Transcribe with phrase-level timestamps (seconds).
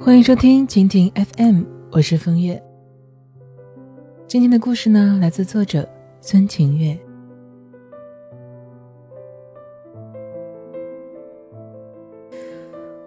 [0.00, 2.62] 欢迎收听蜻蜓 FM，我是风月。
[4.28, 5.86] 今天的故事呢，来自作者
[6.20, 6.96] 孙晴月。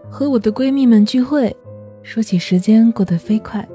[0.10, 1.56] 和我的闺蜜们聚会，
[2.04, 3.66] 说起时间过得飞快。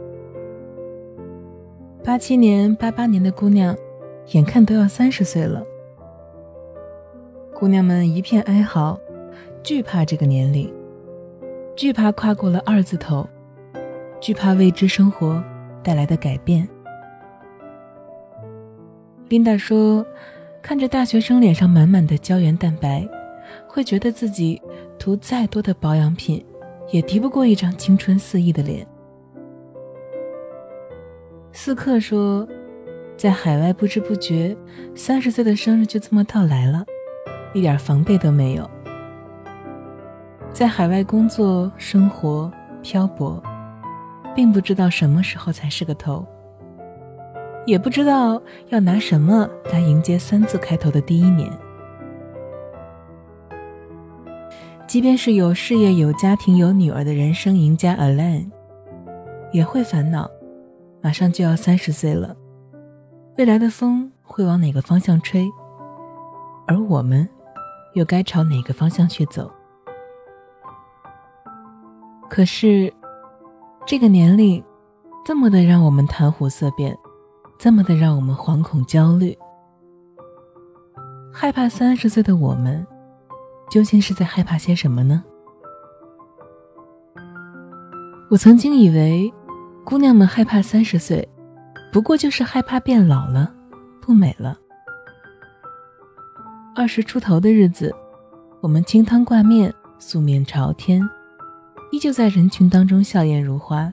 [2.05, 3.75] 八七年、八八年的姑娘，
[4.33, 5.65] 眼看都要三十岁了。
[7.55, 9.01] 姑娘们一片哀嚎，
[9.63, 10.71] 惧怕这个年龄。
[11.77, 13.29] 惧怕跨过了二字头，
[14.19, 15.45] 惧怕未知生活
[15.83, 16.67] 带来的改变。
[19.29, 20.05] 琳达说
[20.63, 23.07] ：“看着大学生脸上满满的胶原蛋白，
[23.69, 24.61] 会觉得自己
[24.99, 26.43] 涂再多的保养品，
[26.91, 28.87] 也敌不过一张青春肆意的脸。”
[31.53, 32.49] 斯克说
[33.19, 34.57] ：“在海外不知不觉，
[34.95, 36.87] 三十岁的生日就这么到来了，
[37.53, 38.67] 一点防备都没有。”
[40.57, 43.43] 在海外工作、生活、漂泊，
[44.35, 46.27] 并不知道什么时候才是个头，
[47.67, 51.53] 也不知道要拿什么来迎接三字开头的第一年。
[54.87, 58.51] 即便是有事业、有家庭、有女儿的人生赢家 Alan，
[59.53, 60.31] 也会烦恼，
[61.03, 62.35] 马上就要三十岁了，
[63.37, 65.47] 未来的风会往哪个方向吹，
[66.67, 67.29] 而我们
[67.93, 69.53] 又该朝哪个方向去走？
[72.37, 72.93] 可是，
[73.87, 74.63] 这个年龄，
[75.25, 76.95] 这么的让我们谈虎色变，
[77.59, 79.35] 这么的让我们惶恐焦虑，
[81.33, 82.87] 害怕三十岁的我们，
[83.71, 85.25] 究竟是在害怕些什么呢？
[88.29, 89.33] 我曾经以为，
[89.83, 91.27] 姑娘们害怕三十岁，
[91.91, 93.51] 不过就是害怕变老了，
[93.99, 94.55] 不美了。
[96.75, 97.91] 二十出头的日子，
[98.61, 101.01] 我们清汤挂面，素面朝天。
[101.93, 103.93] 依旧在人群当中笑颜如花，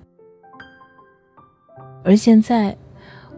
[2.04, 2.76] 而现在，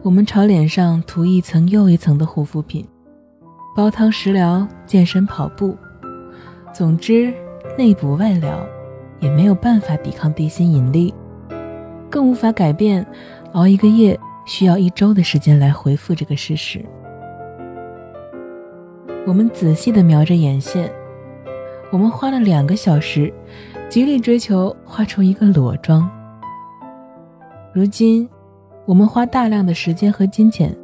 [0.02, 2.86] 我们朝脸上涂一层又一层的护肤品，
[3.76, 5.76] 煲汤食疗、健身跑步，
[6.72, 7.32] 总之
[7.76, 8.66] 内补外疗，
[9.20, 11.14] 也没有办法抵抗地心引力，
[12.10, 13.06] 更无法改变
[13.52, 16.84] 熬一个夜需要一周的时间来回复这个事实。
[19.26, 20.90] 我们仔细的描着眼线，
[21.92, 23.32] 我们花了两个小时。
[23.88, 26.10] 极力追求画出一个裸妆。
[27.72, 28.28] 如今，
[28.84, 30.76] 我们花大量的时间和金钱，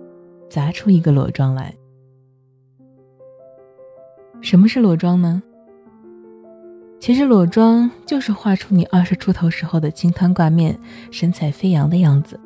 [0.48, 1.74] 砸出一个裸妆来。
[4.40, 5.42] 什么是裸妆呢？
[7.00, 10.78] 其实裸妆就是画出你二十出头时候的清汤挂面、
[11.10, 12.38] 神采飞扬的样子。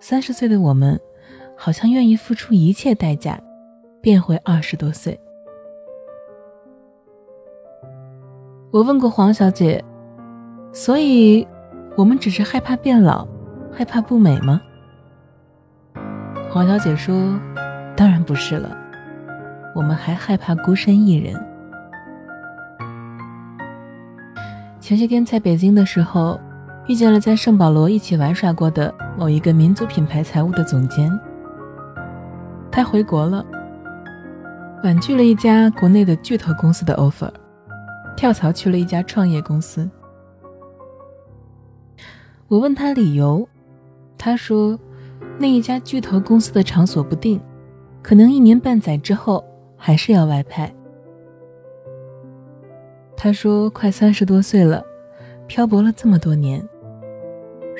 [0.00, 1.00] 三十岁的我们，
[1.56, 3.40] 好像愿意付出一切代价，
[4.02, 5.18] 变回二十多岁。
[8.72, 9.84] 我问过黄小姐，
[10.72, 11.46] 所以，
[11.94, 13.28] 我们只是害怕变老，
[13.70, 14.62] 害怕不美吗？
[16.50, 17.38] 黄小姐说
[17.94, 18.74] ：“当然不是了，
[19.74, 21.38] 我们还害怕孤身一人。”
[24.80, 26.40] 前些天在北京的时候，
[26.88, 31.12] 遇见了在圣保罗一起玩耍过的某一个民族品牌财务的总监，
[32.70, 33.44] 他回国了，
[34.82, 37.30] 婉拒了一家国内的巨头公司的 offer。
[38.16, 39.88] 跳槽去了一家创业公司。
[42.48, 43.48] 我问他理由，
[44.18, 44.78] 他说，
[45.38, 47.40] 那一家巨头公司的场所不定，
[48.02, 49.44] 可能一年半载之后
[49.76, 50.72] 还是要外派。
[53.16, 54.84] 他说，快三十多岁了，
[55.46, 56.62] 漂泊了这么多年，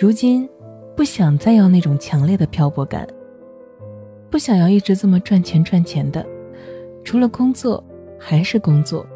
[0.01, 0.49] 如今
[0.97, 3.07] 不想再要那种强烈的漂泊感，
[4.31, 6.25] 不想要一直这么赚钱赚钱的，
[7.05, 7.83] 除了工作
[8.19, 9.07] 还是工作。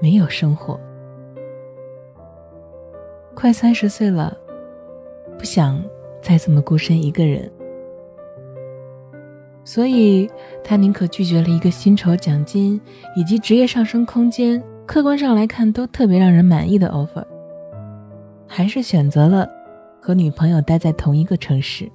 [0.00, 0.80] 没有生活，
[3.34, 4.36] 快三十岁了，
[5.38, 5.82] 不想
[6.22, 7.50] 再这么孤身一个人，
[9.62, 10.28] 所以
[10.64, 12.80] 他宁可拒绝了一个薪酬、奖金
[13.14, 17.24] 以及职业上升空间，客观上来看都特别让人满意的 offer，
[18.46, 19.46] 还是选择了
[20.00, 21.86] 和女朋友待在同一个城市。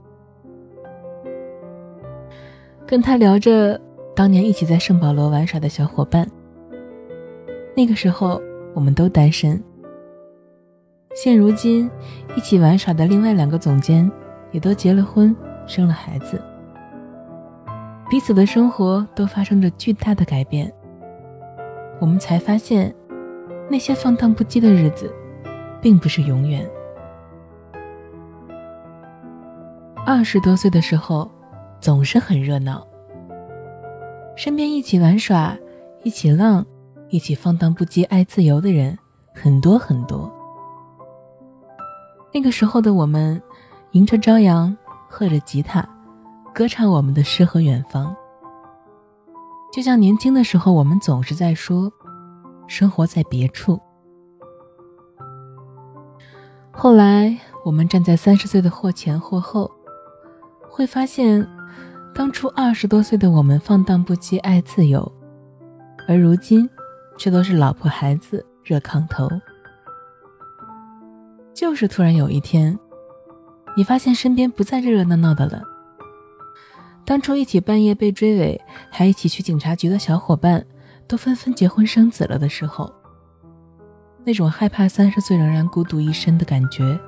[2.85, 3.81] 跟他聊着
[4.15, 6.29] 当年一起在圣保罗玩耍的小伙伴。
[7.75, 8.41] 那个时候，
[8.73, 9.61] 我们都单身。
[11.13, 11.89] 现如今，
[12.35, 14.09] 一起玩耍的另外两个总监
[14.51, 15.35] 也都结了婚，
[15.67, 16.41] 生了孩子，
[18.09, 20.71] 彼此的生活都发生着巨大的改变。
[21.99, 22.93] 我们才发现，
[23.69, 25.13] 那些放荡不羁的日子，
[25.81, 26.65] 并不是永远。
[30.05, 31.29] 二十多岁的时候，
[31.81, 32.87] 总是很热闹，
[34.35, 35.57] 身边一起玩耍，
[36.03, 36.65] 一起浪。
[37.15, 38.99] 一起放荡不羁、爱自由的人
[39.33, 40.29] 很多很多。
[42.33, 43.41] 那个时候的我们，
[43.91, 44.75] 迎着朝阳，
[45.07, 45.87] 喝着吉他，
[46.53, 48.13] 歌唱我们的诗和远方。
[49.71, 51.89] 就像年轻的时候，我们总是在说，
[52.67, 53.79] 生活在别处。
[56.69, 57.33] 后来，
[57.63, 59.71] 我们站在三十岁的或前或后，
[60.69, 61.47] 会发现，
[62.13, 65.09] 当初二十多岁的我们放荡不羁、爱自由，
[66.09, 66.69] 而如今，
[67.17, 69.29] 却都是老婆孩子热炕头。
[71.53, 72.77] 就是突然有一天，
[73.77, 75.63] 你发现身边不再热热闹闹的了。
[77.05, 78.59] 当初一起半夜被追尾，
[78.89, 80.65] 还一起去警察局的小伙伴，
[81.07, 82.91] 都纷纷结婚生子了的时候。
[84.23, 86.99] 那种害怕三十岁仍然孤独一生的感觉，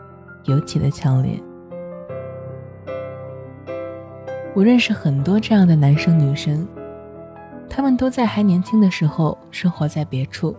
[0.45, 1.42] 尤其的强烈。
[4.54, 6.68] 我认识很多这样的男生女生，
[7.69, 10.56] 他们都在还年轻的时候生活在别处，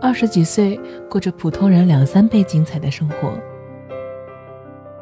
[0.00, 0.80] 二十几岁
[1.10, 3.32] 过着普通人两三倍精彩的生活，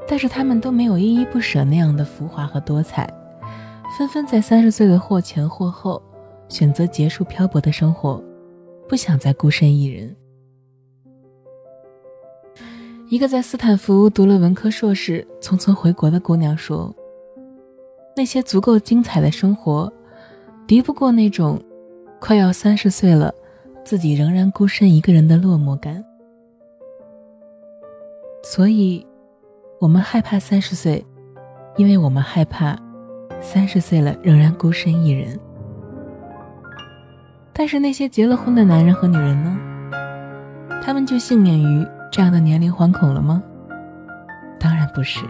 [0.06, 3.08] 但是他们都没有依依不舍那样的浮华和多彩，
[3.96, 6.02] 纷纷在三十岁的或前或后
[6.48, 8.22] 选择结束漂泊的生活。
[8.86, 10.14] 不想再孤身一人。
[13.08, 16.94] 一个在斯坦福读了文科硕士、匆匆回国的姑娘说
[18.14, 19.90] ：“那些足够精彩的生活，
[20.66, 21.62] 敌不过那种
[22.18, 23.32] 快要三十岁了，
[23.84, 26.02] 自己仍然孤身一个人的落寞感。
[28.42, 29.06] 所以，
[29.78, 31.04] 我们害怕三十岁，
[31.76, 32.78] 因为我们害怕
[33.40, 35.38] 三十岁了仍然孤身一人。”
[37.52, 39.56] 但是那些结了婚的男人和女人呢？
[40.82, 43.42] 他们就幸免于这样的年龄惶恐了吗？
[44.58, 45.20] 当然不是。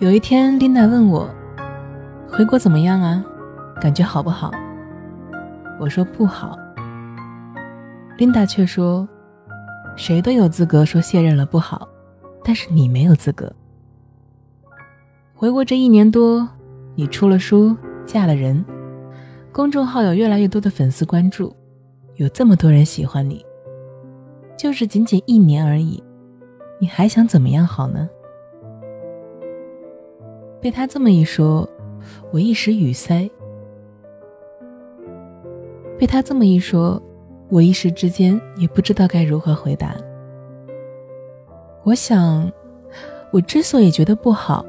[0.00, 1.28] 有一天，琳达问我
[2.30, 3.24] ：“回国怎么样啊？
[3.80, 4.52] 感觉好不好？”
[5.80, 6.56] 我说：“不好。”
[8.16, 9.08] 琳达却说
[9.96, 11.88] ：“谁都有资格说卸任了不好，
[12.44, 13.52] 但是你没有资格。
[15.34, 16.48] 回国这一年多。”
[16.94, 18.64] 你出了书，嫁了人，
[19.52, 21.54] 公众号有越来越多的粉丝关注，
[22.16, 23.44] 有这么多人喜欢你，
[24.56, 26.02] 就是仅仅一年而已，
[26.80, 28.08] 你还想怎么样好呢？
[30.60, 31.68] 被他这么一说，
[32.32, 33.30] 我一时语塞。
[35.98, 37.02] 被他这么一说，
[37.48, 39.94] 我一时之间也不知道该如何回答。
[41.84, 42.50] 我想，
[43.32, 44.64] 我之所以觉得不好。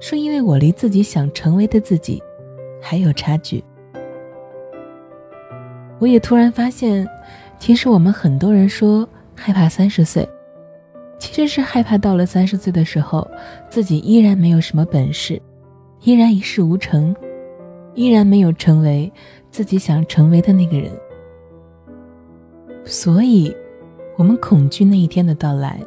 [0.00, 2.22] 是因为我离自己想成为的自己
[2.80, 3.64] 还有差距。
[5.98, 7.04] 我也突然发现，
[7.58, 10.28] 其实我们很多人说害怕三十岁，
[11.18, 13.28] 其实是害怕到了三十岁的时候，
[13.68, 15.40] 自己依然没有什么本事，
[16.02, 17.14] 依然一事无成，
[17.94, 19.12] 依然没有成为
[19.50, 20.92] 自己想成为的那个人。
[22.84, 23.54] 所以，
[24.16, 25.80] 我们恐惧那一天的到来，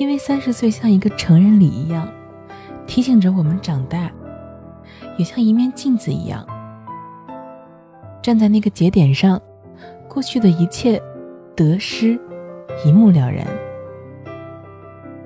[0.00, 2.12] 因为三十岁像一个成人礼一样。
[2.84, 4.10] 提醒着我们长大，
[5.16, 6.44] 也像一面镜子一样，
[8.20, 9.40] 站在那个节点上，
[10.08, 11.00] 过去的一切
[11.54, 12.18] 得失
[12.84, 13.46] 一目了然。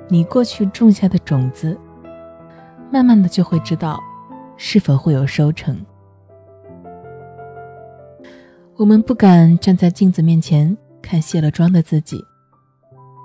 [0.08, 1.79] 你过去种下的种子，
[2.93, 4.00] 慢慢的就会知道
[4.56, 5.76] 是否会有收成。
[8.76, 12.23] 我们不敢站在镜子面前看卸了妆的自己，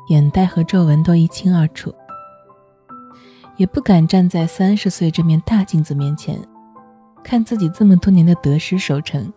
[0.10, 1.94] 眼袋和皱纹都一清二楚。
[3.58, 6.36] 也不敢站在三十岁这面大镜子面前，
[7.24, 9.32] 看自己这么多年的得失收成，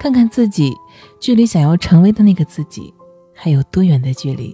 [0.00, 0.74] 看看自己
[1.20, 2.92] 距离想要成为的那个自己
[3.32, 4.52] 还有多远的距离。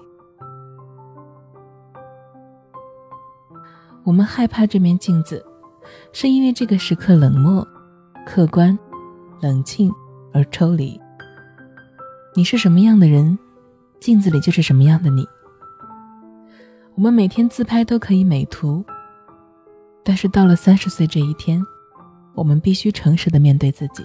[4.04, 5.44] 我们害怕这面镜子，
[6.12, 7.66] 是因为这个时刻冷漠、
[8.26, 8.76] 客观、
[9.40, 9.92] 冷静
[10.32, 11.00] 而抽离。
[12.34, 13.38] 你是什么样的人，
[14.00, 15.24] 镜子里就是什么样的你。
[16.94, 18.84] 我们每天自拍都可以美图，
[20.02, 21.62] 但是到了三十岁这一天，
[22.34, 24.04] 我们必须诚实的面对自己。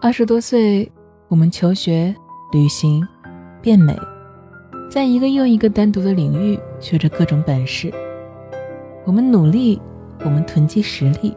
[0.00, 0.90] 二十多岁，
[1.26, 2.14] 我们求学、
[2.52, 3.06] 旅行、
[3.60, 3.98] 变美，
[4.88, 7.92] 在一个又一个单独的领域学着各种本事。
[9.04, 9.80] 我们努力，
[10.24, 11.36] 我们囤积实力，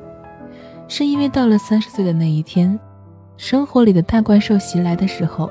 [0.88, 2.80] 是因为到了三十岁的那一天，
[3.38, 5.50] 生活里的大怪兽袭来的时候。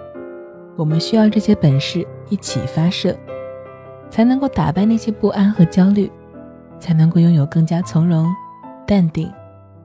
[0.76, 3.14] 我们需要这些本事一起发射，
[4.08, 6.10] 才能够打败那些不安和焦虑，
[6.78, 8.26] 才能够拥有更加从容、
[8.86, 9.30] 淡定、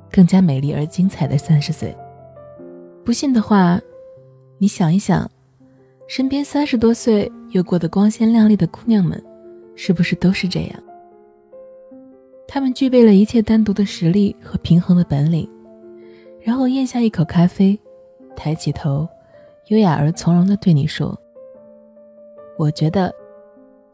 [0.10, 1.94] 更加美丽而精彩的三十岁。
[3.04, 3.78] 不信的话，
[4.58, 5.30] 你想一想，
[6.08, 9.22] 身边三十多岁又过得光鲜亮丽的姑娘们，
[9.76, 10.84] 是不是都是这样？
[12.48, 15.50] 她们具备了一切单独的实力和平衡的本领，
[16.42, 17.80] 然后咽下一口咖啡，
[18.36, 19.08] 抬起头，
[19.70, 21.20] 优雅而从容的对你说
[22.58, 23.12] ：“我觉得，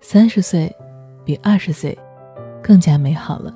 [0.02, 0.76] 三十岁
[1.24, 1.98] 比二十岁
[2.62, 3.56] 更加美好了。”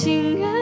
[0.00, 0.57] 情愿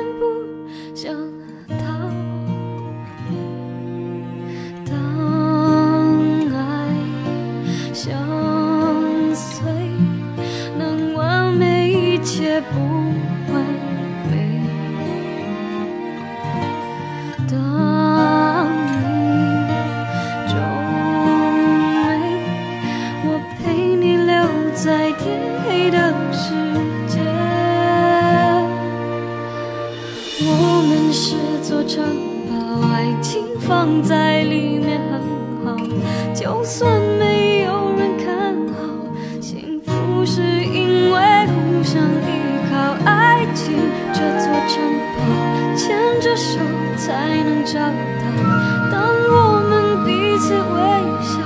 [51.23, 51.46] 下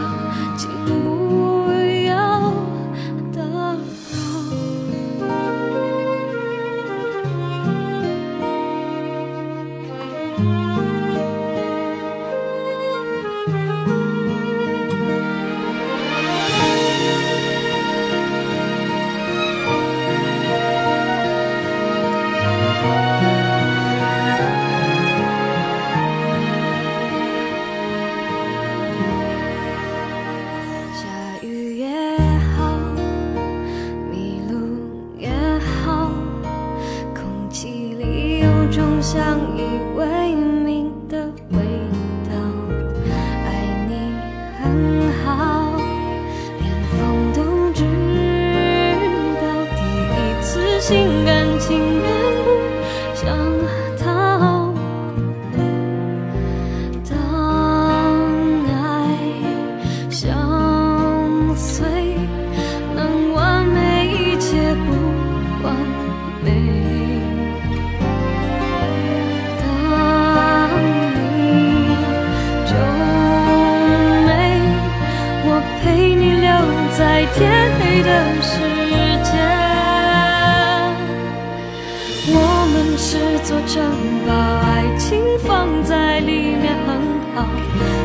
[83.02, 83.83] 是座城
[84.26, 87.00] 堡爱情放在里面很
[87.35, 87.49] 好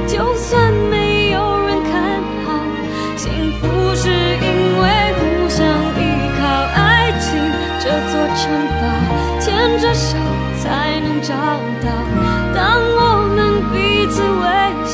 [0.08, 2.64] 就算没有人看好
[3.18, 5.68] 幸福是因为互相
[6.00, 6.02] 依
[6.40, 7.28] 靠爱情
[7.78, 8.50] 这座城
[8.80, 8.84] 堡
[9.42, 10.16] 牵着手
[10.64, 11.34] 才能找
[11.84, 11.92] 到。
[12.56, 14.85] 当我们彼此为